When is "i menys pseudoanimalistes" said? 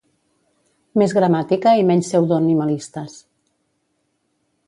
1.81-3.17